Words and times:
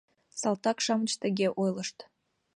Салтак-шамыч 0.39 1.11
тыге 1.21 1.47
ойлышт: 1.61 1.97